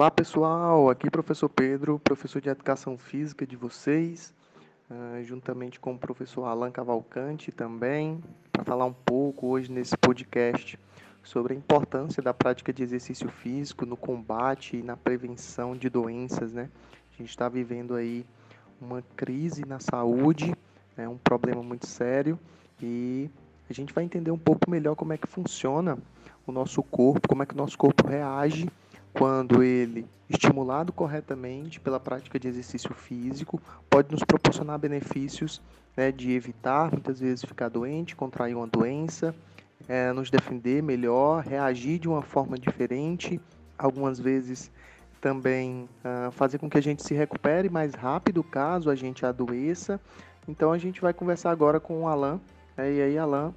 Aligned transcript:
Olá 0.00 0.10
pessoal, 0.10 0.88
aqui 0.88 1.10
professor 1.10 1.50
Pedro, 1.50 1.98
professor 1.98 2.40
de 2.40 2.48
Educação 2.48 2.96
Física 2.96 3.46
de 3.46 3.54
vocês, 3.54 4.32
uh, 4.90 5.22
juntamente 5.22 5.78
com 5.78 5.92
o 5.92 5.98
professor 5.98 6.44
Alan 6.44 6.70
Cavalcante 6.70 7.52
também, 7.52 8.18
para 8.50 8.64
falar 8.64 8.86
um 8.86 8.94
pouco 8.94 9.48
hoje 9.48 9.70
nesse 9.70 9.94
podcast 9.98 10.78
sobre 11.22 11.52
a 11.52 11.56
importância 11.56 12.22
da 12.22 12.32
prática 12.32 12.72
de 12.72 12.82
exercício 12.82 13.28
físico 13.28 13.84
no 13.84 13.94
combate 13.94 14.78
e 14.78 14.82
na 14.82 14.96
prevenção 14.96 15.76
de 15.76 15.90
doenças, 15.90 16.54
né? 16.54 16.70
A 17.12 17.18
gente 17.18 17.28
está 17.28 17.46
vivendo 17.50 17.94
aí 17.94 18.24
uma 18.80 19.02
crise 19.14 19.66
na 19.66 19.80
saúde, 19.80 20.56
é 20.96 21.06
um 21.06 21.18
problema 21.18 21.62
muito 21.62 21.86
sério 21.86 22.38
e 22.80 23.28
a 23.68 23.74
gente 23.74 23.92
vai 23.92 24.02
entender 24.02 24.30
um 24.30 24.38
pouco 24.38 24.70
melhor 24.70 24.96
como 24.96 25.12
é 25.12 25.18
que 25.18 25.26
funciona 25.26 25.98
o 26.46 26.52
nosso 26.52 26.82
corpo, 26.82 27.28
como 27.28 27.42
é 27.42 27.46
que 27.46 27.52
o 27.52 27.58
nosso 27.58 27.76
corpo 27.76 28.08
reage 28.08 28.66
quando 29.12 29.62
ele, 29.62 30.06
estimulado 30.28 30.92
corretamente 30.92 31.80
pela 31.80 31.98
prática 31.98 32.38
de 32.38 32.48
exercício 32.48 32.94
físico, 32.94 33.60
pode 33.88 34.10
nos 34.12 34.22
proporcionar 34.22 34.78
benefícios 34.78 35.60
né, 35.96 36.12
de 36.12 36.32
evitar 36.32 36.90
muitas 36.90 37.20
vezes 37.20 37.44
ficar 37.44 37.68
doente, 37.68 38.14
contrair 38.14 38.56
uma 38.56 38.66
doença, 38.66 39.34
é, 39.88 40.12
nos 40.12 40.30
defender 40.30 40.82
melhor, 40.82 41.42
reagir 41.44 41.98
de 41.98 42.08
uma 42.08 42.22
forma 42.22 42.56
diferente, 42.58 43.40
algumas 43.76 44.20
vezes 44.20 44.70
também 45.20 45.88
uh, 46.04 46.30
fazer 46.32 46.58
com 46.58 46.68
que 46.68 46.78
a 46.78 46.82
gente 46.82 47.02
se 47.02 47.14
recupere 47.14 47.68
mais 47.68 47.94
rápido 47.94 48.42
caso 48.42 48.88
a 48.88 48.94
gente 48.94 49.26
adoeça. 49.26 50.00
Então 50.48 50.72
a 50.72 50.78
gente 50.78 51.00
vai 51.00 51.12
conversar 51.12 51.50
agora 51.50 51.78
com 51.78 52.02
o 52.02 52.08
Alan. 52.08 52.40
Né, 52.76 52.94
e 52.94 53.02
aí, 53.02 53.18
Alan, 53.18 53.52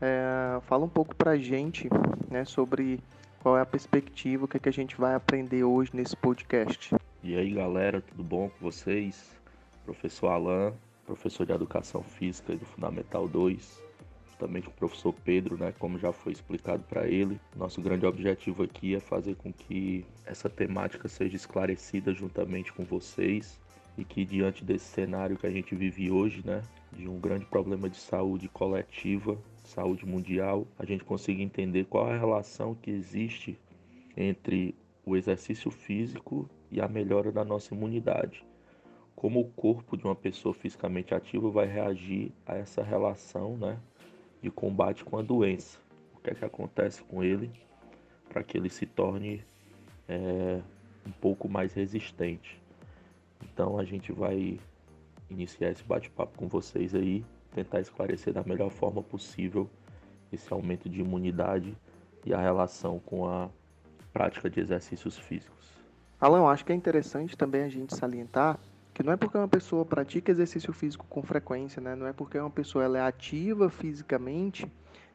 é, 0.00 0.58
fala 0.62 0.84
um 0.84 0.88
pouco 0.88 1.14
para 1.14 1.32
a 1.32 1.36
gente 1.36 1.88
né, 2.30 2.44
sobre 2.44 2.98
qual 3.42 3.58
é 3.58 3.60
a 3.60 3.66
perspectiva, 3.66 4.44
o 4.44 4.48
que, 4.48 4.56
é 4.56 4.60
que 4.60 4.68
a 4.68 4.72
gente 4.72 4.96
vai 4.96 5.16
aprender 5.16 5.64
hoje 5.64 5.90
nesse 5.92 6.16
podcast. 6.16 6.94
E 7.24 7.36
aí 7.36 7.50
galera, 7.50 8.00
tudo 8.00 8.22
bom 8.22 8.48
com 8.48 8.70
vocês? 8.70 9.36
Professor 9.84 10.28
Alan, 10.28 10.72
professor 11.04 11.44
de 11.44 11.52
Educação 11.52 12.04
Física 12.04 12.54
do 12.54 12.64
Fundamental 12.64 13.26
2, 13.26 13.82
também 14.38 14.62
com 14.62 14.70
o 14.70 14.74
professor 14.74 15.12
Pedro, 15.24 15.56
né, 15.56 15.74
como 15.76 15.98
já 15.98 16.12
foi 16.12 16.32
explicado 16.32 16.84
para 16.84 17.08
ele. 17.08 17.40
Nosso 17.56 17.82
grande 17.82 18.06
objetivo 18.06 18.62
aqui 18.62 18.94
é 18.94 19.00
fazer 19.00 19.34
com 19.34 19.52
que 19.52 20.06
essa 20.24 20.48
temática 20.48 21.08
seja 21.08 21.34
esclarecida 21.34 22.14
juntamente 22.14 22.72
com 22.72 22.84
vocês 22.84 23.60
e 23.98 24.04
que 24.04 24.24
diante 24.24 24.64
desse 24.64 24.84
cenário 24.84 25.36
que 25.36 25.48
a 25.48 25.50
gente 25.50 25.74
vive 25.74 26.12
hoje, 26.12 26.42
né, 26.46 26.62
de 26.92 27.08
um 27.08 27.18
grande 27.18 27.44
problema 27.46 27.90
de 27.90 27.96
saúde 27.96 28.48
coletiva, 28.48 29.36
saúde 29.72 30.04
mundial, 30.04 30.66
a 30.78 30.84
gente 30.84 31.02
consiga 31.02 31.42
entender 31.42 31.86
qual 31.86 32.06
a 32.06 32.16
relação 32.16 32.74
que 32.74 32.90
existe 32.90 33.58
entre 34.16 34.74
o 35.04 35.16
exercício 35.16 35.70
físico 35.70 36.48
e 36.70 36.80
a 36.80 36.86
melhora 36.86 37.32
da 37.32 37.44
nossa 37.44 37.74
imunidade. 37.74 38.44
Como 39.16 39.40
o 39.40 39.48
corpo 39.50 39.96
de 39.96 40.04
uma 40.04 40.14
pessoa 40.14 40.54
fisicamente 40.54 41.14
ativa 41.14 41.50
vai 41.50 41.66
reagir 41.66 42.32
a 42.46 42.56
essa 42.56 42.82
relação 42.82 43.56
né, 43.56 43.78
de 44.42 44.50
combate 44.50 45.04
com 45.04 45.18
a 45.18 45.22
doença. 45.22 45.78
O 46.14 46.20
que 46.20 46.30
é 46.30 46.34
que 46.34 46.44
acontece 46.44 47.02
com 47.04 47.22
ele 47.24 47.50
para 48.28 48.42
que 48.42 48.56
ele 48.56 48.68
se 48.68 48.86
torne 48.86 49.44
é, 50.08 50.60
um 51.06 51.12
pouco 51.12 51.48
mais 51.48 51.72
resistente. 51.72 52.60
Então 53.42 53.78
a 53.78 53.84
gente 53.84 54.12
vai 54.12 54.58
iniciar 55.30 55.70
esse 55.70 55.82
bate-papo 55.82 56.38
com 56.38 56.48
vocês 56.48 56.94
aí, 56.94 57.24
tentar 57.54 57.80
esclarecer 57.80 58.32
da 58.32 58.42
melhor 58.42 58.70
forma 58.70 59.02
possível 59.02 59.68
esse 60.32 60.52
aumento 60.52 60.88
de 60.88 61.00
imunidade 61.00 61.76
e 62.24 62.32
a 62.32 62.40
relação 62.40 62.98
com 62.98 63.26
a 63.26 63.50
prática 64.12 64.48
de 64.48 64.60
exercícios 64.60 65.18
físicos. 65.18 65.72
Alan, 66.20 66.48
acho 66.48 66.64
que 66.64 66.72
é 66.72 66.74
interessante 66.74 67.36
também 67.36 67.62
a 67.62 67.68
gente 67.68 67.94
salientar 67.94 68.58
que 68.94 69.02
não 69.02 69.12
é 69.12 69.16
porque 69.16 69.36
uma 69.36 69.48
pessoa 69.48 69.84
pratica 69.84 70.30
exercício 70.30 70.72
físico 70.72 71.06
com 71.08 71.22
frequência, 71.22 71.80
né? 71.80 71.94
não 71.94 72.06
é 72.06 72.12
porque 72.12 72.38
uma 72.38 72.50
pessoa 72.50 72.84
ela 72.84 72.98
é 72.98 73.00
ativa 73.00 73.70
fisicamente 73.70 74.70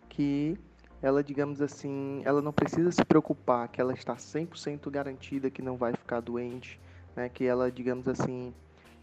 que 0.10 0.58
ela, 1.02 1.24
digamos 1.24 1.62
assim, 1.62 2.22
ela 2.26 2.42
não 2.42 2.52
precisa 2.52 2.92
se 2.92 3.06
preocupar 3.06 3.68
que 3.68 3.80
ela 3.80 3.94
está 3.94 4.16
100% 4.16 4.90
garantida 4.90 5.52
que 5.52 5.62
não 5.62 5.78
vai 5.78 5.94
ficar 5.94 6.22
doente, 6.22 6.80
né? 7.16 7.30
que 7.30 7.46
ela, 7.46 7.72
digamos 7.72 8.08
assim, 8.08 8.52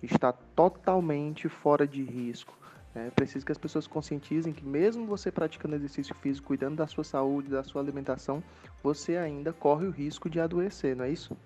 está 0.02 0.32
totalmente 0.32 1.48
fora 1.48 1.86
de 1.86 2.02
risco. 2.02 2.58
É 2.94 3.10
preciso 3.10 3.44
que 3.44 3.50
as 3.50 3.58
pessoas 3.58 3.88
conscientizem 3.88 4.52
que 4.52 4.64
mesmo 4.64 5.04
você 5.04 5.30
praticando 5.30 5.74
exercício 5.74 6.14
físico, 6.14 6.46
cuidando 6.46 6.76
da 6.76 6.86
sua 6.86 7.02
saúde, 7.02 7.48
da 7.48 7.64
sua 7.64 7.82
alimentação, 7.82 8.42
você 8.82 9.16
ainda 9.16 9.52
corre 9.52 9.86
o 9.86 9.90
risco 9.90 10.30
de 10.30 10.38
adoecer, 10.38 10.94
não 10.94 11.04
é 11.04 11.10
isso? 11.10 11.36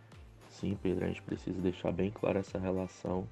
Sim, 0.51 0.77
Pedro, 0.83 1.05
a 1.05 1.09
gente 1.09 1.23
precisa 1.23 1.59
deixar 1.61 1.91
bem 1.91 2.11
clara 2.11 2.41
essa 2.41 2.59
relação 2.59 3.27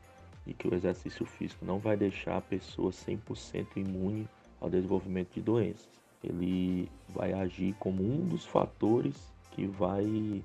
e 0.47 0.55
que 0.55 0.67
o 0.67 0.75
exercício 0.75 1.27
físico 1.27 1.65
não 1.67 1.79
vai 1.79 1.97
deixar 1.97 2.39
a 2.39 2.41
pessoa 2.41 2.91
100% 2.91 3.67
imune 3.77 4.27
ao 4.61 4.71
desenvolvimento 4.71 5.35
de 5.35 5.43
doenças. 5.43 5.89
Ele 6.25 6.89
vai 7.09 7.33
agir 7.33 7.75
como 7.79 8.03
um 8.03 8.27
dos 8.27 8.47
fatores 8.47 9.33
que 9.51 9.67
vai 9.67 10.43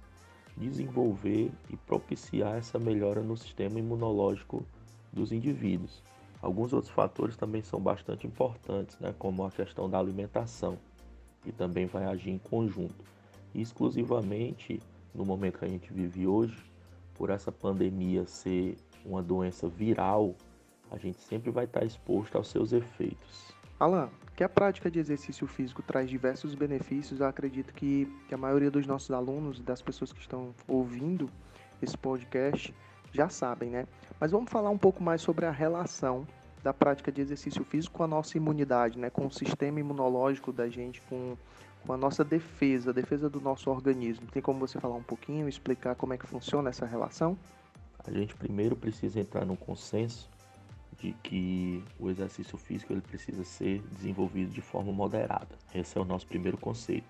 desenvolver 0.58 1.52
e 1.70 1.78
propiciar 1.78 2.58
essa 2.58 2.78
melhora 2.78 3.22
no 3.22 3.38
sistema 3.38 3.80
imunológico 3.80 4.66
dos 5.14 5.32
indivíduos. 5.32 6.04
Alguns 6.42 6.74
outros 6.74 6.92
fatores 6.92 7.38
também 7.38 7.62
são 7.62 7.80
bastante 7.80 8.26
importantes, 8.26 8.98
né, 9.00 9.14
como 9.20 9.46
a 9.46 9.52
questão 9.52 9.90
da 9.90 10.00
alimentação, 10.00 10.78
que 11.44 11.52
também 11.52 11.86
vai 11.86 12.06
agir 12.06 12.32
em 12.32 12.40
conjunto. 12.40 13.06
E 13.54 13.62
exclusivamente 13.62 14.80
no 15.14 15.26
momento 15.26 15.60
que 15.60 15.66
a 15.66 15.70
gente 15.70 15.92
vive 15.94 16.26
hoje, 16.26 16.58
por 17.14 17.30
essa 17.30 17.52
pandemia 17.52 18.26
ser 18.26 18.78
uma 19.06 19.22
doença 19.22 19.68
viral, 19.68 20.36
a 20.90 20.98
gente 20.98 21.20
sempre 21.20 21.52
vai 21.52 21.66
estar 21.66 21.84
exposto 21.84 22.36
aos 22.36 22.50
seus 22.50 22.74
efeitos. 22.74 23.54
Alan, 23.80 24.10
que 24.36 24.44
a 24.44 24.50
prática 24.50 24.90
de 24.90 25.00
exercício 25.00 25.48
físico 25.48 25.82
traz 25.82 26.10
diversos 26.10 26.54
benefícios, 26.56 27.20
eu 27.20 27.26
acredito 27.26 27.74
que, 27.74 28.08
que 28.28 28.34
a 28.34 28.38
maioria 28.38 28.70
dos 28.70 28.86
nossos 28.86 29.12
alunos, 29.12 29.60
das 29.60 29.82
pessoas 29.82 30.12
que 30.14 30.20
estão 30.20 30.54
ouvindo 30.68 31.30
esse 31.82 31.98
podcast, 31.98 32.74
já 33.12 33.30
sabem, 33.30 33.70
né? 33.70 33.88
Mas 34.20 34.32
vamos 34.32 34.52
falar 34.52 34.70
um 34.70 34.78
pouco 34.78 35.04
mais 35.04 35.22
sobre 35.22 35.46
a 35.46 35.52
relação 35.52 36.26
da 36.64 36.74
prática 36.74 37.12
de 37.12 37.22
exercício 37.22 37.64
físico 37.64 37.98
com 37.98 38.04
a 38.04 38.08
nossa 38.08 38.38
imunidade, 38.38 38.98
né? 38.98 39.10
Com 39.10 39.28
o 39.28 39.32
sistema 39.32 39.80
imunológico 39.80 40.52
da 40.52 40.70
gente, 40.70 41.02
com, 41.04 41.36
com 41.86 41.94
a 41.94 41.98
nossa 41.98 42.24
defesa, 42.24 42.92
a 42.92 42.94
defesa 42.94 43.30
do 43.30 43.42
nosso 43.42 43.70
organismo. 43.70 44.28
Tem 44.28 44.42
como 44.42 44.60
você 44.60 44.80
falar 44.80 44.96
um 44.96 45.04
pouquinho, 45.04 45.50
explicar 45.50 45.96
como 45.96 46.14
é 46.14 46.18
que 46.18 46.28
funciona 46.28 46.70
essa 46.70 46.86
relação? 46.86 47.38
A 48.04 48.12
gente 48.12 48.36
primeiro 48.36 48.76
precisa 48.76 49.20
entrar 49.20 49.46
num 49.46 49.56
consenso 49.56 50.30
de 51.00 51.14
que 51.24 51.84
o 52.00 52.10
exercício 52.10 52.58
físico 52.58 52.94
ele 52.94 53.02
precisa 53.02 53.44
ser 53.44 53.82
desenvolvido 53.92 54.52
de 54.52 54.62
forma 54.62 54.92
moderada. 54.92 55.56
Esse 55.74 55.98
é 55.98 56.02
o 56.02 56.06
nosso 56.06 56.28
primeiro 56.28 56.58
conceito, 56.58 57.08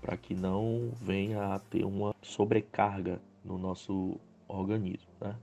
para 0.00 0.16
que 0.16 0.34
não 0.34 0.92
venha 1.00 1.54
a 1.54 1.58
ter 1.58 1.84
uma 1.84 2.14
sobrecarga 2.22 3.20
no 3.44 3.58
nosso 3.58 4.18
organismo. 4.48 5.10
Né? 5.20 5.36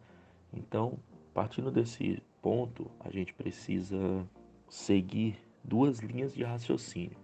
Então, 0.54 0.98
partindo 1.34 1.72
desse 1.72 2.22
ponto, 2.42 2.90
a 3.00 3.10
gente 3.10 3.34
precisa 3.34 4.28
seguir 4.70 5.38
duas 5.64 6.00
linhas 6.00 6.34
de 6.34 6.44
raciocínio. 6.44 7.18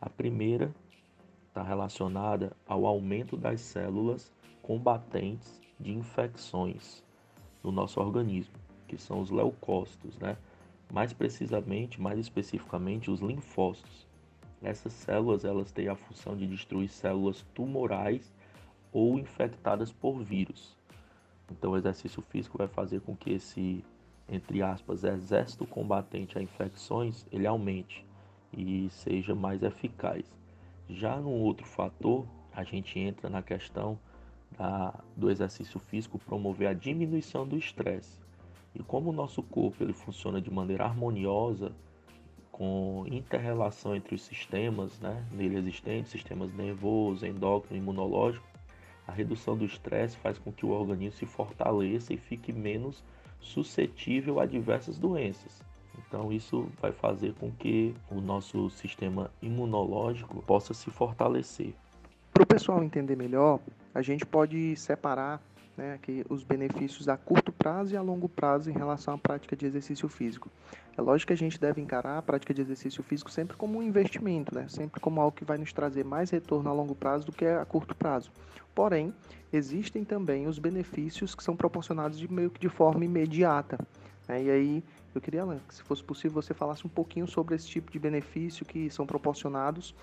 A 0.00 0.08
primeira 0.08 0.74
está 1.48 1.62
relacionada 1.62 2.56
ao 2.66 2.86
aumento 2.86 3.36
das 3.36 3.60
células 3.60 4.32
combatentes 4.62 5.60
de 5.78 5.92
infecções 5.92 7.02
no 7.62 7.70
nosso 7.70 8.00
organismo, 8.00 8.54
que 8.86 8.98
são 8.98 9.20
os 9.20 9.30
leucócitos, 9.30 10.18
né? 10.18 10.36
Mais 10.92 11.12
precisamente, 11.12 12.00
mais 12.00 12.18
especificamente, 12.18 13.10
os 13.10 13.20
linfócitos. 13.20 14.06
Essas 14.62 14.92
células 14.92 15.44
elas 15.44 15.72
têm 15.72 15.88
a 15.88 15.96
função 15.96 16.36
de 16.36 16.46
destruir 16.46 16.88
células 16.88 17.44
tumorais 17.54 18.32
ou 18.92 19.18
infectadas 19.18 19.92
por 19.92 20.22
vírus. 20.22 20.76
Então, 21.50 21.72
o 21.72 21.76
exercício 21.76 22.22
físico 22.22 22.58
vai 22.58 22.68
fazer 22.68 23.00
com 23.00 23.14
que 23.14 23.32
esse, 23.32 23.84
entre 24.28 24.62
aspas, 24.62 25.04
exército 25.04 25.66
combatente 25.66 26.38
a 26.38 26.42
infecções 26.42 27.26
ele 27.30 27.46
aumente 27.46 28.04
e 28.52 28.88
seja 28.90 29.34
mais 29.34 29.62
eficaz. 29.62 30.24
Já 30.88 31.16
no 31.16 31.30
outro 31.30 31.66
fator, 31.66 32.26
a 32.52 32.62
gente 32.64 32.98
entra 32.98 33.28
na 33.28 33.42
questão 33.42 33.98
da, 34.56 34.94
do 35.16 35.30
exercício 35.30 35.80
físico 35.80 36.18
promover 36.18 36.68
a 36.68 36.74
diminuição 36.74 37.46
do 37.46 37.56
estresse. 37.56 38.18
E 38.74 38.82
como 38.82 39.10
o 39.10 39.12
nosso 39.12 39.42
corpo 39.42 39.82
ele 39.82 39.92
funciona 39.92 40.40
de 40.40 40.50
maneira 40.50 40.84
harmoniosa, 40.84 41.72
com 42.50 43.04
interrelação 43.08 43.96
entre 43.96 44.14
os 44.14 44.22
sistemas 44.22 45.00
né, 45.00 45.26
nele 45.32 45.56
existentes, 45.56 46.12
sistemas 46.12 46.52
nervoso, 46.54 47.26
endócrino, 47.26 47.82
imunológico, 47.82 48.46
a 49.06 49.12
redução 49.12 49.56
do 49.56 49.64
estresse 49.64 50.16
faz 50.16 50.38
com 50.38 50.52
que 50.52 50.64
o 50.64 50.70
organismo 50.70 51.18
se 51.18 51.26
fortaleça 51.26 52.12
e 52.12 52.16
fique 52.16 52.52
menos 52.52 53.02
suscetível 53.40 54.40
a 54.40 54.46
diversas 54.46 54.98
doenças. 54.98 55.62
Então, 55.98 56.32
isso 56.32 56.68
vai 56.80 56.92
fazer 56.92 57.34
com 57.34 57.50
que 57.52 57.94
o 58.10 58.20
nosso 58.20 58.70
sistema 58.70 59.30
imunológico 59.40 60.42
possa 60.42 60.74
se 60.74 60.90
fortalecer. 60.90 61.74
Para 62.32 62.42
o 62.42 62.46
pessoal 62.46 62.82
entender 62.82 63.16
melhor, 63.16 63.60
a 63.94 64.02
gente 64.02 64.26
pode 64.26 64.74
separar 64.76 65.40
né, 65.76 65.98
que 66.00 66.24
os 66.28 66.42
benefícios 66.42 67.08
a 67.08 67.16
curto 67.16 67.52
prazo 67.52 67.94
e 67.94 67.96
a 67.96 68.02
longo 68.02 68.28
prazo 68.28 68.70
em 68.70 68.72
relação 68.72 69.14
à 69.14 69.18
prática 69.18 69.56
de 69.56 69.66
exercício 69.66 70.08
físico. 70.08 70.50
É 70.96 71.02
lógico 71.02 71.28
que 71.28 71.32
a 71.32 71.36
gente 71.36 71.58
deve 71.58 71.80
encarar 71.80 72.18
a 72.18 72.22
prática 72.22 72.54
de 72.54 72.60
exercício 72.60 73.02
físico 73.02 73.30
sempre 73.30 73.56
como 73.56 73.78
um 73.78 73.82
investimento, 73.82 74.54
né, 74.54 74.66
sempre 74.68 75.00
como 75.00 75.20
algo 75.20 75.36
que 75.36 75.44
vai 75.44 75.58
nos 75.58 75.72
trazer 75.72 76.04
mais 76.04 76.30
retorno 76.30 76.70
a 76.70 76.72
longo 76.72 76.94
prazo 76.94 77.26
do 77.26 77.32
que 77.32 77.44
a 77.44 77.64
curto 77.64 77.94
prazo. 77.94 78.30
Porém, 78.74 79.14
existem 79.52 80.04
também 80.04 80.46
os 80.46 80.58
benefícios 80.58 81.34
que 81.34 81.42
são 81.42 81.56
proporcionados 81.56 82.18
de 82.18 82.32
meio 82.32 82.50
que 82.50 82.60
de 82.60 82.68
forma 82.68 83.04
imediata. 83.04 83.78
Né, 84.28 84.44
e 84.44 84.50
aí 84.50 84.84
eu 85.18 85.22
queria, 85.22 85.42
Alan, 85.42 85.60
que 85.68 85.74
se 85.74 85.82
fosse 85.82 86.02
possível 86.02 86.40
você 86.40 86.54
falasse 86.54 86.86
um 86.86 86.90
pouquinho 86.90 87.26
sobre 87.26 87.54
esse 87.54 87.66
tipo 87.66 87.90
de 87.90 87.98
benefício 87.98 88.64
que 88.64 88.90
são 88.90 89.06
proporcionados 89.06 89.94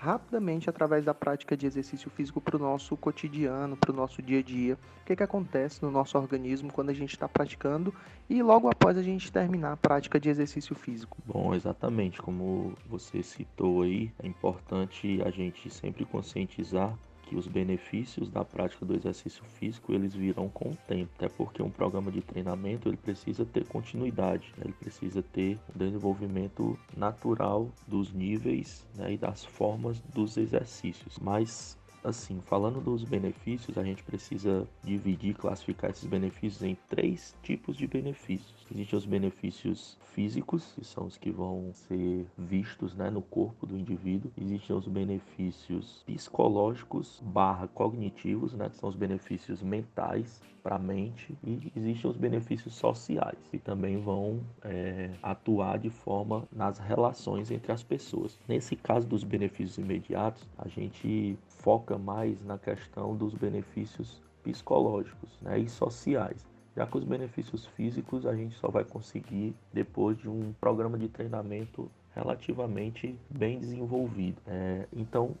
rapidamente 0.00 0.70
através 0.70 1.04
da 1.04 1.12
prática 1.12 1.54
de 1.54 1.66
exercício 1.66 2.10
físico 2.10 2.40
para 2.40 2.56
o 2.56 2.58
nosso 2.58 2.96
cotidiano, 2.96 3.76
para 3.76 3.92
o 3.92 3.94
nosso 3.94 4.22
dia 4.22 4.38
a 4.38 4.42
dia. 4.42 4.78
O 5.02 5.04
que, 5.04 5.14
que 5.14 5.22
acontece 5.22 5.82
no 5.82 5.90
nosso 5.90 6.16
organismo 6.16 6.72
quando 6.72 6.88
a 6.88 6.94
gente 6.94 7.12
está 7.12 7.28
praticando 7.28 7.94
e 8.28 8.42
logo 8.42 8.70
após 8.70 8.96
a 8.96 9.02
gente 9.02 9.30
terminar 9.30 9.72
a 9.72 9.76
prática 9.76 10.18
de 10.18 10.30
exercício 10.30 10.74
físico. 10.74 11.18
Bom, 11.26 11.54
exatamente 11.54 12.22
como 12.22 12.74
você 12.88 13.22
citou 13.22 13.82
aí, 13.82 14.10
é 14.22 14.26
importante 14.26 15.20
a 15.22 15.30
gente 15.30 15.68
sempre 15.68 16.06
conscientizar 16.06 16.96
que 17.30 17.36
os 17.36 17.46
benefícios 17.46 18.28
da 18.28 18.44
prática 18.44 18.84
do 18.84 18.92
exercício 18.92 19.44
físico 19.44 19.92
eles 19.92 20.12
virão 20.12 20.48
com 20.48 20.70
o 20.70 20.76
tempo, 20.88 21.12
até 21.16 21.28
porque 21.28 21.62
um 21.62 21.70
programa 21.70 22.10
de 22.10 22.20
treinamento 22.20 22.88
ele 22.88 22.96
precisa 22.96 23.44
ter 23.44 23.64
continuidade, 23.66 24.52
né? 24.58 24.64
ele 24.64 24.74
precisa 24.74 25.22
ter 25.22 25.56
um 25.72 25.78
desenvolvimento 25.78 26.76
natural 26.96 27.70
dos 27.86 28.12
níveis 28.12 28.84
né? 28.96 29.12
e 29.12 29.16
das 29.16 29.44
formas 29.44 30.00
dos 30.12 30.36
exercícios. 30.36 31.20
Mas 31.20 31.78
assim, 32.02 32.40
falando 32.46 32.80
dos 32.80 33.04
benefícios, 33.04 33.76
a 33.76 33.84
gente 33.84 34.02
precisa 34.02 34.66
dividir, 34.82 35.34
classificar 35.34 35.90
esses 35.90 36.06
benefícios 36.06 36.62
em 36.62 36.76
três 36.88 37.34
tipos 37.42 37.76
de 37.76 37.86
benefícios. 37.86 38.54
Existem 38.72 38.98
os 38.98 39.06
benefícios 39.06 39.98
físicos, 40.12 40.72
que 40.74 40.84
são 40.84 41.06
os 41.06 41.16
que 41.16 41.30
vão 41.30 41.70
ser 41.72 42.26
vistos 42.36 42.94
né, 42.94 43.10
no 43.10 43.22
corpo 43.22 43.66
do 43.66 43.76
indivíduo. 43.76 44.30
Existem 44.40 44.74
os 44.74 44.86
benefícios 44.88 46.02
psicológicos 46.06 47.20
barra 47.22 47.68
cognitivos, 47.68 48.54
né, 48.54 48.68
que 48.68 48.76
são 48.76 48.88
os 48.88 48.96
benefícios 48.96 49.62
mentais 49.62 50.40
para 50.62 50.76
a 50.76 50.78
mente. 50.78 51.36
E 51.44 51.72
existem 51.76 52.10
os 52.10 52.16
benefícios 52.16 52.74
sociais, 52.74 53.38
que 53.50 53.58
também 53.58 53.98
vão 53.98 54.40
é, 54.62 55.10
atuar 55.22 55.78
de 55.78 55.90
forma 55.90 56.44
nas 56.52 56.78
relações 56.78 57.50
entre 57.50 57.72
as 57.72 57.82
pessoas. 57.82 58.38
Nesse 58.46 58.76
caso 58.76 59.06
dos 59.06 59.24
benefícios 59.24 59.78
imediatos, 59.78 60.46
a 60.58 60.68
gente 60.68 61.38
foca 61.62 61.96
mais 61.96 62.42
na 62.44 62.58
questão 62.58 63.16
dos 63.16 63.34
benefícios 63.34 64.22
psicológicos 64.42 65.30
né, 65.40 65.58
e 65.58 65.68
sociais 65.68 66.50
já 66.76 66.86
que 66.86 66.96
os 66.96 67.04
benefícios 67.04 67.66
físicos 67.66 68.26
a 68.26 68.34
gente 68.34 68.54
só 68.56 68.70
vai 68.70 68.84
conseguir 68.84 69.54
depois 69.72 70.16
de 70.18 70.28
um 70.28 70.52
programa 70.60 70.98
de 70.98 71.08
treinamento 71.08 71.90
relativamente 72.14 73.18
bem 73.28 73.58
desenvolvido. 73.58 74.40
É, 74.46 74.86
então, 74.92 75.34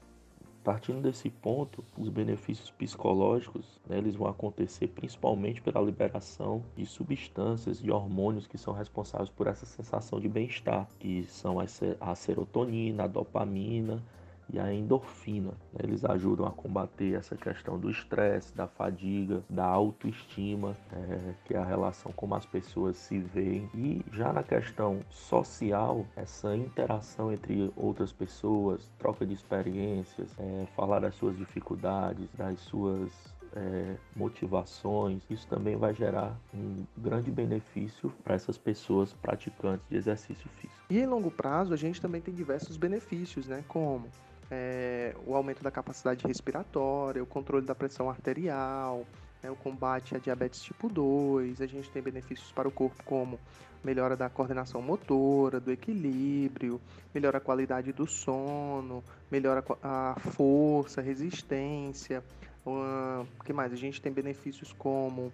partindo 0.62 1.00
desse 1.00 1.30
ponto, 1.30 1.84
os 1.96 2.08
benefícios 2.08 2.70
psicológicos 2.70 3.80
né, 3.88 3.98
eles 3.98 4.14
vão 4.14 4.28
acontecer 4.28 4.88
principalmente 4.88 5.62
pela 5.62 5.80
liberação 5.80 6.62
de 6.76 6.84
substâncias, 6.84 7.80
de 7.80 7.90
hormônios 7.90 8.46
que 8.46 8.58
são 8.58 8.74
responsáveis 8.74 9.30
por 9.30 9.46
essa 9.46 9.66
sensação 9.66 10.20
de 10.20 10.28
bem-estar, 10.28 10.86
que 10.98 11.24
são 11.24 11.56
a 11.58 12.14
serotonina, 12.14 13.04
a 13.04 13.06
dopamina, 13.06 14.02
e 14.52 14.58
a 14.58 14.72
endorfina. 14.72 15.52
Né? 15.72 15.80
Eles 15.84 16.04
ajudam 16.04 16.46
a 16.46 16.50
combater 16.50 17.14
essa 17.14 17.36
questão 17.36 17.78
do 17.78 17.90
estresse, 17.90 18.54
da 18.54 18.66
fadiga, 18.66 19.42
da 19.48 19.64
autoestima, 19.64 20.76
é, 20.92 21.34
que 21.44 21.54
é 21.54 21.58
a 21.58 21.64
relação 21.64 22.12
como 22.12 22.34
as 22.34 22.46
pessoas 22.46 22.96
se 22.96 23.18
veem. 23.18 23.68
E 23.74 24.04
já 24.12 24.32
na 24.32 24.42
questão 24.42 25.00
social, 25.08 26.06
essa 26.16 26.56
interação 26.56 27.32
entre 27.32 27.72
outras 27.76 28.12
pessoas, 28.12 28.90
troca 28.98 29.26
de 29.26 29.34
experiências, 29.34 30.34
é, 30.38 30.66
falar 30.76 31.00
das 31.00 31.14
suas 31.14 31.36
dificuldades, 31.36 32.28
das 32.36 32.60
suas 32.60 33.10
é, 33.54 33.96
motivações, 34.14 35.22
isso 35.28 35.46
também 35.48 35.76
vai 35.76 35.94
gerar 35.94 36.38
um 36.54 36.84
grande 36.96 37.30
benefício 37.30 38.12
para 38.22 38.34
essas 38.34 38.56
pessoas 38.56 39.12
praticantes 39.14 39.86
de 39.88 39.96
exercício 39.96 40.48
físico. 40.56 40.80
E 40.88 40.98
em 40.98 41.06
longo 41.06 41.30
prazo, 41.30 41.74
a 41.74 41.76
gente 41.76 42.00
também 42.00 42.20
tem 42.20 42.34
diversos 42.34 42.76
benefícios, 42.76 43.46
né? 43.46 43.64
Como 43.68 44.08
é, 44.50 45.14
o 45.26 45.34
aumento 45.34 45.62
da 45.62 45.70
capacidade 45.70 46.26
respiratória, 46.26 47.22
o 47.22 47.26
controle 47.26 47.64
da 47.64 47.74
pressão 47.74 48.10
arterial, 48.10 49.06
né, 49.42 49.50
o 49.50 49.56
combate 49.56 50.16
à 50.16 50.18
diabetes 50.18 50.62
tipo 50.62 50.88
2. 50.88 51.60
A 51.60 51.66
gente 51.66 51.90
tem 51.90 52.02
benefícios 52.02 52.50
para 52.52 52.66
o 52.66 52.70
corpo 52.70 53.02
como 53.04 53.38
melhora 53.82 54.16
da 54.16 54.28
coordenação 54.28 54.82
motora, 54.82 55.58
do 55.58 55.70
equilíbrio, 55.70 56.80
melhora 57.14 57.38
a 57.38 57.40
qualidade 57.40 57.92
do 57.92 58.06
sono, 58.06 59.02
melhora 59.30 59.64
a 59.82 60.16
força, 60.18 61.00
resistência. 61.00 62.22
O 62.66 63.44
que 63.44 63.52
mais? 63.52 63.72
A 63.72 63.76
gente 63.76 64.02
tem 64.02 64.12
benefícios 64.12 64.72
como 64.72 65.32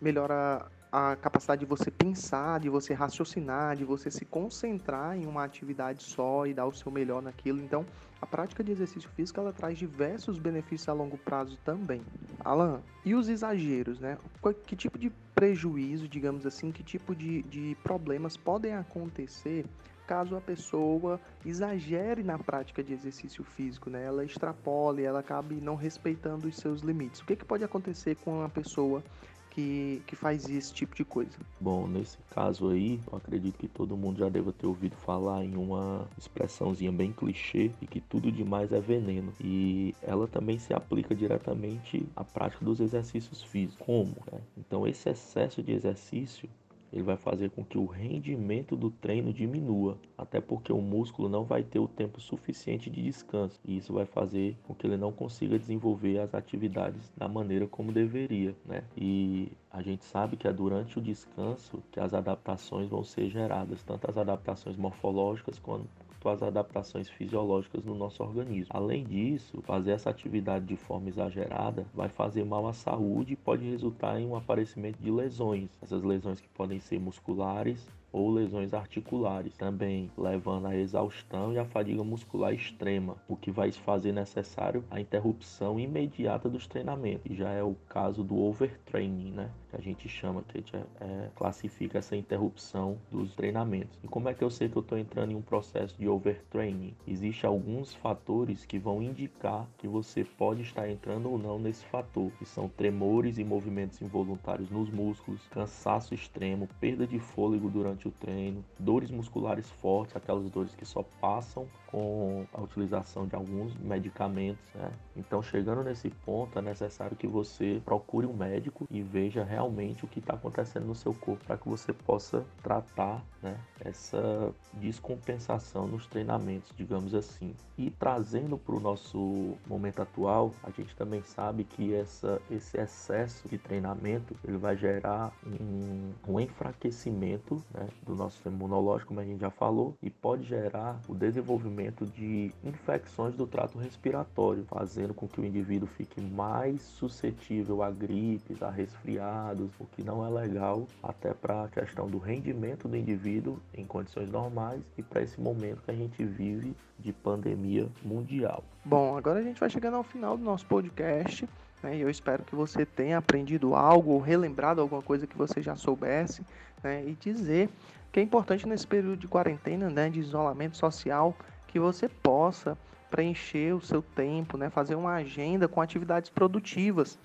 melhora 0.00 0.66
a 0.92 1.16
capacidade 1.16 1.60
de 1.60 1.66
você 1.66 1.90
pensar, 1.90 2.60
de 2.60 2.68
você 2.68 2.92
raciocinar, 2.92 3.74
de 3.74 3.84
você 3.84 4.10
se 4.10 4.26
concentrar 4.26 5.16
em 5.16 5.26
uma 5.26 5.42
atividade 5.42 6.02
só 6.02 6.46
e 6.46 6.52
dar 6.52 6.66
o 6.66 6.74
seu 6.74 6.92
melhor 6.92 7.22
naquilo. 7.22 7.62
Então, 7.62 7.86
a 8.20 8.26
prática 8.26 8.62
de 8.62 8.72
exercício 8.72 9.08
físico 9.16 9.40
ela 9.40 9.54
traz 9.54 9.78
diversos 9.78 10.38
benefícios 10.38 10.90
a 10.90 10.92
longo 10.92 11.16
prazo 11.16 11.58
também. 11.64 12.02
Alan, 12.44 12.82
e 13.06 13.14
os 13.14 13.30
exageros, 13.30 13.98
né? 13.98 14.18
Que 14.66 14.76
tipo 14.76 14.98
de 14.98 15.10
prejuízo, 15.34 16.06
digamos 16.06 16.44
assim, 16.44 16.70
que 16.70 16.82
tipo 16.82 17.14
de, 17.14 17.42
de 17.44 17.74
problemas 17.82 18.36
podem 18.36 18.74
acontecer 18.74 19.64
caso 20.06 20.36
a 20.36 20.40
pessoa 20.42 21.18
exagere 21.46 22.22
na 22.22 22.38
prática 22.38 22.82
de 22.82 22.92
exercício 22.92 23.42
físico, 23.42 23.88
né? 23.88 24.04
Ela 24.04 24.26
extrapole, 24.26 25.02
ela 25.02 25.20
acabe 25.20 25.54
não 25.54 25.74
respeitando 25.74 26.48
os 26.48 26.56
seus 26.56 26.82
limites. 26.82 27.20
O 27.22 27.24
que, 27.24 27.34
que 27.34 27.46
pode 27.46 27.64
acontecer 27.64 28.16
com 28.16 28.40
uma 28.40 28.48
pessoa 28.48 29.02
que, 29.52 30.02
que 30.06 30.16
faz 30.16 30.48
esse 30.48 30.72
tipo 30.72 30.96
de 30.96 31.04
coisa? 31.04 31.38
Bom, 31.60 31.86
nesse 31.86 32.16
caso 32.30 32.70
aí, 32.70 32.98
eu 33.10 33.18
acredito 33.18 33.58
que 33.58 33.68
todo 33.68 33.96
mundo 33.96 34.18
já 34.18 34.28
deva 34.28 34.50
ter 34.50 34.66
ouvido 34.66 34.96
falar 34.96 35.44
em 35.44 35.56
uma 35.56 36.08
expressãozinha 36.16 36.90
bem 36.90 37.12
clichê 37.12 37.70
e 37.80 37.86
que 37.86 38.00
tudo 38.00 38.32
demais 38.32 38.72
é 38.72 38.80
veneno. 38.80 39.32
E 39.38 39.94
ela 40.02 40.26
também 40.26 40.58
se 40.58 40.72
aplica 40.72 41.14
diretamente 41.14 42.06
à 42.16 42.24
prática 42.24 42.64
dos 42.64 42.80
exercícios 42.80 43.42
físicos. 43.42 43.84
Como? 43.84 44.16
Né? 44.32 44.40
Então, 44.56 44.86
esse 44.86 45.10
excesso 45.10 45.62
de 45.62 45.72
exercício 45.72 46.48
ele 46.92 47.02
vai 47.02 47.16
fazer 47.16 47.50
com 47.50 47.64
que 47.64 47.78
o 47.78 47.86
rendimento 47.86 48.76
do 48.76 48.90
treino 48.90 49.32
diminua, 49.32 49.98
até 50.16 50.40
porque 50.40 50.72
o 50.72 50.80
músculo 50.80 51.28
não 51.28 51.44
vai 51.44 51.62
ter 51.62 51.78
o 51.78 51.88
tempo 51.88 52.20
suficiente 52.20 52.90
de 52.90 53.02
descanso, 53.02 53.58
e 53.64 53.76
isso 53.76 53.94
vai 53.94 54.04
fazer 54.04 54.56
com 54.64 54.74
que 54.74 54.86
ele 54.86 54.96
não 54.96 55.10
consiga 55.10 55.58
desenvolver 55.58 56.18
as 56.18 56.34
atividades 56.34 57.10
da 57.16 57.26
maneira 57.26 57.66
como 57.66 57.92
deveria, 57.92 58.54
né? 58.66 58.84
E 58.96 59.50
a 59.70 59.80
gente 59.80 60.04
sabe 60.04 60.36
que 60.36 60.46
é 60.46 60.52
durante 60.52 60.98
o 60.98 61.02
descanso 61.02 61.82
que 61.90 61.98
as 61.98 62.12
adaptações 62.12 62.88
vão 62.88 63.02
ser 63.02 63.30
geradas, 63.30 63.82
tanto 63.82 64.10
as 64.10 64.16
adaptações 64.16 64.76
morfológicas 64.76 65.58
quanto 65.58 65.88
as 66.28 66.42
adaptações 66.42 67.08
fisiológicas 67.08 67.84
no 67.84 67.94
nosso 67.94 68.22
organismo. 68.22 68.68
Além 68.70 69.04
disso, 69.04 69.60
fazer 69.62 69.92
essa 69.92 70.10
atividade 70.10 70.66
de 70.66 70.76
forma 70.76 71.08
exagerada 71.08 71.86
vai 71.94 72.08
fazer 72.08 72.44
mal 72.44 72.66
à 72.66 72.72
saúde 72.72 73.32
e 73.32 73.36
pode 73.36 73.68
resultar 73.68 74.20
em 74.20 74.26
um 74.26 74.36
aparecimento 74.36 74.98
de 75.00 75.10
lesões. 75.10 75.70
Essas 75.82 76.02
lesões 76.02 76.40
que 76.40 76.48
podem 76.48 76.80
ser 76.80 76.98
musculares, 76.98 77.86
ou 78.12 78.30
lesões 78.30 78.74
articulares, 78.74 79.56
também 79.56 80.10
levando 80.16 80.66
à 80.66 80.76
exaustão 80.76 81.52
e 81.52 81.58
à 81.58 81.64
fadiga 81.64 82.04
muscular 82.04 82.52
extrema, 82.52 83.16
o 83.26 83.36
que 83.36 83.50
vai 83.50 83.72
fazer 83.72 84.12
necessário 84.12 84.84
a 84.90 85.00
interrupção 85.00 85.80
imediata 85.80 86.48
dos 86.48 86.66
treinamentos. 86.66 87.34
Já 87.36 87.50
é 87.50 87.62
o 87.62 87.74
caso 87.88 88.22
do 88.22 88.38
overtraining, 88.38 89.32
né? 89.32 89.50
Que 89.70 89.76
a 89.76 89.80
gente 89.80 90.08
chama, 90.08 90.42
que 90.42 90.58
a 90.58 90.60
gente 90.60 90.76
é, 90.76 90.84
é, 91.00 91.30
classifica 91.34 91.98
essa 91.98 92.14
interrupção 92.14 92.98
dos 93.10 93.34
treinamentos. 93.34 93.98
E 94.02 94.08
como 94.08 94.28
é 94.28 94.34
que 94.34 94.44
eu 94.44 94.50
sei 94.50 94.68
que 94.68 94.76
eu 94.76 94.82
estou 94.82 94.98
entrando 94.98 95.32
em 95.32 95.34
um 95.34 95.42
processo 95.42 95.96
de 95.98 96.08
overtraining? 96.08 96.94
Existem 97.06 97.48
alguns 97.48 97.94
fatores 97.94 98.66
que 98.66 98.78
vão 98.78 99.02
indicar 99.02 99.66
que 99.78 99.88
você 99.88 100.24
pode 100.24 100.62
estar 100.62 100.88
entrando 100.88 101.30
ou 101.30 101.38
não 101.38 101.58
nesse 101.58 101.84
fator, 101.86 102.30
que 102.38 102.44
são 102.44 102.68
tremores 102.68 103.38
e 103.38 103.44
movimentos 103.44 104.00
involuntários 104.02 104.70
nos 104.70 104.90
músculos, 104.90 105.46
cansaço 105.48 106.14
extremo, 106.14 106.68
perda 106.80 107.06
de 107.06 107.18
fôlego 107.18 107.70
durante 107.70 108.01
durante 108.02 108.08
o 108.08 108.10
treino, 108.10 108.64
dores 108.78 109.10
musculares 109.10 109.68
fortes, 109.70 110.16
aquelas 110.16 110.50
dores 110.50 110.74
que 110.74 110.84
só 110.84 111.02
passam 111.20 111.66
com 111.92 112.46
a 112.54 112.62
utilização 112.62 113.26
de 113.26 113.36
alguns 113.36 113.76
medicamentos, 113.76 114.64
né? 114.74 114.90
Então, 115.14 115.42
chegando 115.42 115.84
nesse 115.84 116.08
ponto, 116.08 116.58
é 116.58 116.62
necessário 116.62 117.14
que 117.14 117.26
você 117.26 117.82
procure 117.84 118.26
um 118.26 118.32
médico 118.32 118.88
e 118.90 119.02
veja 119.02 119.44
realmente 119.44 120.02
o 120.04 120.08
que 120.08 120.18
está 120.18 120.32
acontecendo 120.32 120.86
no 120.86 120.94
seu 120.94 121.12
corpo 121.12 121.44
para 121.44 121.58
que 121.58 121.68
você 121.68 121.92
possa 121.92 122.46
tratar, 122.62 123.22
né, 123.42 123.58
essa 123.80 124.54
descompensação 124.74 125.86
nos 125.86 126.06
treinamentos, 126.06 126.72
digamos 126.76 127.14
assim. 127.14 127.54
E 127.76 127.90
trazendo 127.90 128.56
para 128.56 128.74
o 128.74 128.80
nosso 128.80 129.54
momento 129.66 130.00
atual, 130.00 130.54
a 130.62 130.70
gente 130.70 130.96
também 130.96 131.22
sabe 131.22 131.64
que 131.64 131.92
essa, 131.92 132.40
esse 132.50 132.78
excesso 132.78 133.46
de 133.48 133.58
treinamento 133.58 134.34
ele 134.44 134.56
vai 134.56 134.76
gerar 134.76 135.32
um, 135.44 136.12
um 136.26 136.40
enfraquecimento 136.40 137.62
né, 137.74 137.86
do 138.02 138.14
nosso 138.14 138.36
sistema 138.36 138.56
imunológico, 138.56 139.08
como 139.08 139.20
a 139.20 139.24
gente 139.24 139.40
já 139.40 139.50
falou, 139.50 139.94
e 140.00 140.08
pode 140.08 140.44
gerar 140.44 141.00
o 141.06 141.14
desenvolvimento 141.14 141.81
de 141.90 142.52
infecções 142.62 143.34
do 143.34 143.46
trato 143.46 143.78
respiratório, 143.78 144.64
fazendo 144.64 145.12
com 145.12 145.26
que 145.26 145.40
o 145.40 145.44
indivíduo 145.44 145.88
fique 145.88 146.20
mais 146.20 146.82
suscetível 146.82 147.82
a 147.82 147.90
gripes, 147.90 148.62
a 148.62 148.70
resfriados, 148.70 149.70
o 149.78 149.86
que 149.86 150.02
não 150.02 150.24
é 150.24 150.30
legal 150.30 150.86
até 151.02 151.32
para 151.34 151.64
a 151.64 151.68
questão 151.68 152.08
do 152.08 152.18
rendimento 152.18 152.86
do 152.86 152.96
indivíduo 152.96 153.58
em 153.74 153.84
condições 153.84 154.30
normais 154.30 154.82
e 154.96 155.02
para 155.02 155.22
esse 155.22 155.40
momento 155.40 155.82
que 155.82 155.90
a 155.90 155.94
gente 155.94 156.24
vive 156.24 156.74
de 156.98 157.12
pandemia 157.12 157.88
mundial. 158.02 158.62
Bom, 158.84 159.16
agora 159.16 159.40
a 159.40 159.42
gente 159.42 159.58
vai 159.58 159.70
chegando 159.70 159.96
ao 159.96 160.04
final 160.04 160.36
do 160.36 160.44
nosso 160.44 160.66
podcast. 160.66 161.48
Né, 161.82 161.96
e 161.96 162.00
eu 162.00 162.08
espero 162.08 162.44
que 162.44 162.54
você 162.54 162.86
tenha 162.86 163.18
aprendido 163.18 163.74
algo 163.74 164.18
relembrado 164.20 164.80
alguma 164.80 165.02
coisa 165.02 165.26
que 165.26 165.36
você 165.36 165.60
já 165.60 165.74
soubesse 165.74 166.42
né, 166.82 167.04
e 167.04 167.14
dizer 167.14 167.68
que 168.12 168.20
é 168.20 168.22
importante 168.22 168.68
nesse 168.68 168.86
período 168.86 169.16
de 169.16 169.26
quarentena, 169.26 169.88
né, 169.88 170.10
de 170.10 170.20
isolamento 170.20 170.76
social, 170.76 171.34
que 171.72 171.80
você 171.80 172.06
possa 172.06 172.76
preencher 173.10 173.74
o 173.74 173.80
seu 173.80 174.02
tempo, 174.02 174.58
né, 174.58 174.68
fazer 174.68 174.94
uma 174.94 175.14
agenda 175.14 175.66
com 175.66 175.80
atividades 175.80 176.28
produtivas. 176.28 177.18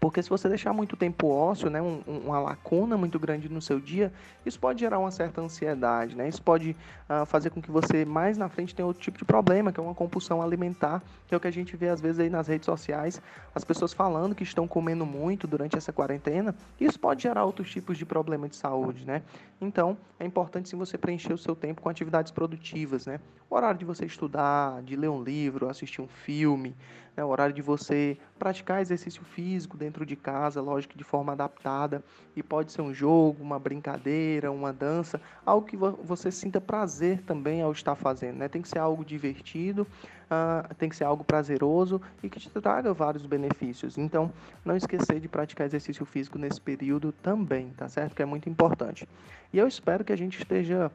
Porque 0.00 0.22
se 0.22 0.30
você 0.30 0.48
deixar 0.48 0.72
muito 0.72 0.96
tempo 0.96 1.28
ósseo, 1.28 1.68
né, 1.68 1.80
um, 1.82 2.00
uma 2.06 2.40
lacuna 2.40 2.96
muito 2.96 3.18
grande 3.18 3.50
no 3.50 3.60
seu 3.60 3.78
dia, 3.78 4.10
isso 4.46 4.58
pode 4.58 4.80
gerar 4.80 4.98
uma 4.98 5.10
certa 5.10 5.42
ansiedade, 5.42 6.16
né? 6.16 6.26
Isso 6.26 6.42
pode 6.42 6.74
uh, 7.06 7.26
fazer 7.26 7.50
com 7.50 7.60
que 7.60 7.70
você 7.70 8.02
mais 8.06 8.38
na 8.38 8.48
frente 8.48 8.74
tenha 8.74 8.86
outro 8.86 9.02
tipo 9.02 9.18
de 9.18 9.26
problema, 9.26 9.70
que 9.70 9.78
é 9.78 9.82
uma 9.82 9.94
compulsão 9.94 10.40
alimentar, 10.40 11.02
que 11.26 11.34
é 11.34 11.36
o 11.36 11.40
que 11.40 11.46
a 11.46 11.52
gente 11.52 11.76
vê 11.76 11.90
às 11.90 12.00
vezes 12.00 12.18
aí 12.18 12.30
nas 12.30 12.48
redes 12.48 12.64
sociais, 12.64 13.20
as 13.54 13.62
pessoas 13.62 13.92
falando 13.92 14.34
que 14.34 14.42
estão 14.42 14.66
comendo 14.66 15.04
muito 15.04 15.46
durante 15.46 15.76
essa 15.76 15.92
quarentena. 15.92 16.54
Isso 16.80 16.98
pode 16.98 17.22
gerar 17.22 17.44
outros 17.44 17.70
tipos 17.70 17.98
de 17.98 18.06
problema 18.06 18.48
de 18.48 18.56
saúde, 18.56 19.04
né? 19.04 19.22
Então, 19.60 19.98
é 20.18 20.24
importante 20.24 20.70
sim 20.70 20.76
você 20.76 20.96
preencher 20.96 21.34
o 21.34 21.38
seu 21.38 21.54
tempo 21.54 21.82
com 21.82 21.90
atividades 21.90 22.32
produtivas, 22.32 23.04
né? 23.04 23.20
O 23.50 23.54
horário 23.54 23.78
de 23.78 23.84
você 23.84 24.06
estudar, 24.06 24.80
de 24.82 24.96
ler 24.96 25.10
um 25.10 25.22
livro, 25.22 25.68
assistir 25.68 26.00
um 26.00 26.08
filme, 26.08 26.74
né? 27.16 27.24
o 27.24 27.28
horário 27.28 27.54
de 27.54 27.62
você 27.62 28.16
praticar 28.38 28.80
exercício 28.80 29.22
físico 29.24 29.76
dentro 29.76 29.89
de 29.90 30.16
casa, 30.16 30.60
lógico 30.60 30.96
de 30.96 31.04
forma 31.04 31.32
adaptada, 31.32 32.02
e 32.36 32.42
pode 32.42 32.72
ser 32.72 32.82
um 32.82 32.94
jogo, 32.94 33.42
uma 33.42 33.58
brincadeira, 33.58 34.50
uma 34.52 34.72
dança, 34.72 35.20
algo 35.44 35.66
que 35.66 35.76
você 35.76 36.30
sinta 36.30 36.60
prazer 36.60 37.22
também 37.22 37.62
ao 37.62 37.72
estar 37.72 37.94
fazendo, 37.94 38.36
né? 38.36 38.48
Tem 38.48 38.62
que 38.62 38.68
ser 38.68 38.78
algo 38.78 39.04
divertido, 39.04 39.82
uh, 40.30 40.74
tem 40.76 40.88
que 40.88 40.96
ser 40.96 41.04
algo 41.04 41.24
prazeroso 41.24 42.00
e 42.22 42.28
que 42.28 42.38
te 42.38 42.48
traga 42.50 42.94
vários 42.94 43.26
benefícios. 43.26 43.98
Então, 43.98 44.32
não 44.64 44.76
esquecer 44.76 45.20
de 45.20 45.28
praticar 45.28 45.66
exercício 45.66 46.06
físico 46.06 46.38
nesse 46.38 46.60
período 46.60 47.12
também, 47.12 47.70
tá 47.70 47.88
certo? 47.88 48.14
Que 48.14 48.22
é 48.22 48.26
muito 48.26 48.48
importante. 48.48 49.08
E 49.52 49.58
eu 49.58 49.66
espero 49.66 50.04
que 50.04 50.12
a 50.12 50.16
gente 50.16 50.38
esteja 50.38 50.90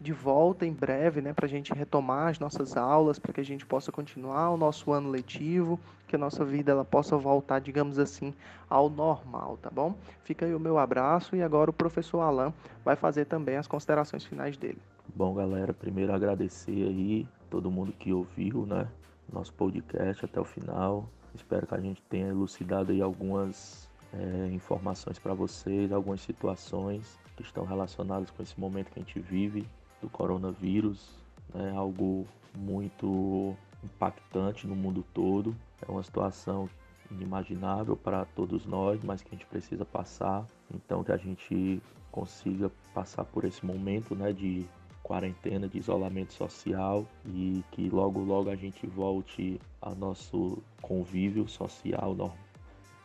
de 0.00 0.14
volta 0.14 0.64
em 0.64 0.72
breve, 0.72 1.20
né, 1.20 1.34
para 1.34 1.44
a 1.44 1.48
gente 1.48 1.74
retomar 1.74 2.28
as 2.28 2.38
nossas 2.38 2.74
aulas, 2.74 3.18
para 3.18 3.34
que 3.34 3.40
a 3.40 3.44
gente 3.44 3.66
possa 3.66 3.92
continuar 3.92 4.48
o 4.48 4.56
nosso 4.56 4.90
ano 4.92 5.10
letivo, 5.10 5.78
que 6.08 6.16
a 6.16 6.18
nossa 6.18 6.42
vida 6.42 6.72
ela 6.72 6.86
possa 6.86 7.18
voltar, 7.18 7.58
digamos 7.58 7.98
assim, 7.98 8.32
ao 8.68 8.88
normal, 8.88 9.58
tá 9.60 9.68
bom? 9.70 9.94
Fica 10.24 10.46
aí 10.46 10.54
o 10.54 10.60
meu 10.60 10.78
abraço 10.78 11.36
e 11.36 11.42
agora 11.42 11.68
o 11.68 11.72
professor 11.72 12.22
Alan 12.22 12.50
vai 12.82 12.96
fazer 12.96 13.26
também 13.26 13.58
as 13.58 13.66
considerações 13.66 14.24
finais 14.24 14.56
dele. 14.56 14.78
Bom, 15.14 15.34
galera, 15.34 15.74
primeiro 15.74 16.14
agradecer 16.14 16.70
aí 16.70 17.28
todo 17.50 17.70
mundo 17.70 17.92
que 17.92 18.10
ouviu, 18.10 18.64
né, 18.64 18.88
nosso 19.30 19.52
podcast 19.52 20.24
até 20.24 20.40
o 20.40 20.44
final. 20.44 21.06
Espero 21.34 21.66
que 21.66 21.74
a 21.74 21.80
gente 21.80 22.00
tenha 22.08 22.28
elucidado 22.28 22.90
aí 22.90 23.02
algumas 23.02 23.86
é, 24.14 24.46
informações 24.46 25.18
para 25.18 25.34
vocês, 25.34 25.92
algumas 25.92 26.22
situações 26.22 27.18
que 27.36 27.42
estão 27.42 27.66
relacionadas 27.66 28.30
com 28.30 28.42
esse 28.42 28.58
momento 28.58 28.90
que 28.90 28.98
a 28.98 29.02
gente 29.02 29.20
vive 29.20 29.68
do 30.00 30.08
coronavírus, 30.08 31.10
né, 31.54 31.72
algo 31.76 32.26
muito 32.56 33.56
impactante 33.82 34.66
no 34.66 34.76
mundo 34.76 35.04
todo. 35.14 35.54
É 35.86 35.90
uma 35.90 36.02
situação 36.02 36.68
inimaginável 37.10 37.96
para 37.96 38.24
todos 38.24 38.66
nós, 38.66 39.02
mas 39.02 39.22
que 39.22 39.28
a 39.28 39.32
gente 39.32 39.46
precisa 39.46 39.84
passar. 39.84 40.46
Então 40.72 41.02
que 41.02 41.12
a 41.12 41.16
gente 41.16 41.82
consiga 42.10 42.70
passar 42.94 43.24
por 43.24 43.44
esse 43.44 43.64
momento, 43.64 44.14
né, 44.14 44.32
de 44.32 44.66
quarentena, 45.02 45.68
de 45.68 45.78
isolamento 45.78 46.32
social 46.32 47.04
e 47.26 47.64
que 47.72 47.88
logo 47.88 48.20
logo 48.20 48.48
a 48.48 48.54
gente 48.54 48.86
volte 48.86 49.60
ao 49.80 49.94
nosso 49.94 50.58
convívio 50.80 51.48
social 51.48 52.14
normal 52.14 52.50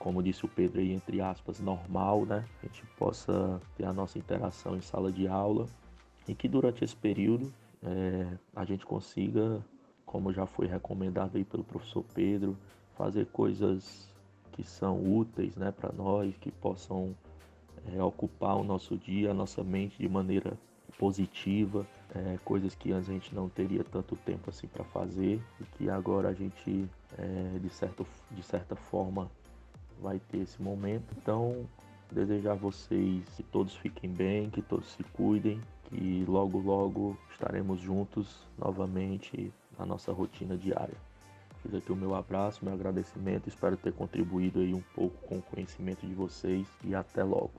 como 0.06 0.22
disse 0.22 0.46
o 0.46 0.48
Pedro 0.48 0.80
aí, 0.80 0.94
entre 0.94 1.20
aspas, 1.20 1.60
normal, 1.60 2.28
né? 2.28 2.46
A 2.62 2.68
gente 2.68 2.86
possa 2.96 3.60
ter 3.76 3.86
a 3.86 3.92
nossa 3.92 4.20
interação 4.20 4.78
em 4.78 4.82
sala 4.82 5.12
de 5.12 5.28
aula 5.28 5.66
e 6.28 6.34
que 6.36 6.48
durante 6.48 6.84
esse 6.84 6.96
período 6.96 7.52
é, 7.84 8.38
a 8.56 8.66
gente 8.66 8.86
consiga, 8.86 9.64
como 10.06 10.34
já 10.34 10.46
foi 10.46 10.68
recomendado 10.68 11.38
aí 11.38 11.44
pelo 11.44 11.64
professor 11.64 12.04
Pedro, 12.14 12.58
fazer 12.96 13.28
coisas 13.28 14.10
que 14.52 14.64
são 14.64 15.00
úteis 15.02 15.56
né, 15.56 15.72
para 15.72 15.92
nós, 15.92 16.36
que 16.38 16.50
possam 16.50 17.16
é, 17.94 18.02
ocupar 18.02 18.56
o 18.56 18.64
nosso 18.64 18.98
dia, 18.98 19.32
a 19.32 19.34
nossa 19.34 19.64
mente 19.64 19.98
de 19.98 20.08
maneira 20.08 20.58
positiva, 20.98 21.86
é, 22.14 22.40
coisas 22.44 22.74
que 22.74 22.92
antes 22.92 23.10
a 23.10 23.14
gente 23.14 23.36
não 23.36 23.50
teria 23.50 23.84
tanto 23.84 24.16
tempo 24.16 24.50
assim 24.50 24.68
para 24.68 24.84
fazer 24.86 25.42
e 25.60 25.64
que 25.78 25.90
agora 25.90 26.30
a 26.30 26.34
gente 26.34 26.88
é, 27.18 27.60
de, 27.60 27.70
certo, 27.70 28.08
de 28.32 28.42
certa 28.44 28.76
forma 28.76 29.30
vai 30.02 30.20
ter 30.20 30.40
esse 30.40 30.62
momento. 30.62 31.14
Então, 31.18 31.68
desejar 32.12 32.54
a 32.54 32.56
vocês 32.56 33.24
que 33.36 33.44
todos 33.44 33.76
fiquem 33.76 34.12
bem, 34.12 34.50
que 34.50 34.62
todos 34.62 34.88
se 34.94 35.04
cuidem, 35.04 35.60
que 35.96 36.26
logo 36.28 36.60
logo 36.60 37.18
estaremos 37.32 37.80
juntos 37.80 38.46
novamente 38.58 39.52
na 39.80 39.86
nossa 39.86 40.12
rotina 40.12 40.58
diária. 40.58 40.98
Fiz 41.64 41.74
aqui 41.74 41.92
o 41.92 41.96
meu 41.96 42.14
abraço, 42.14 42.64
meu 42.64 42.74
agradecimento, 42.74 43.48
espero 43.48 43.78
ter 43.78 43.94
contribuído 43.94 44.60
aí 44.60 44.74
um 44.74 44.84
pouco 44.94 45.18
com 45.26 45.38
o 45.38 45.42
conhecimento 45.42 46.06
de 46.06 46.14
vocês 46.14 46.68
e 46.84 46.94
até 46.94 47.24
logo. 47.24 47.54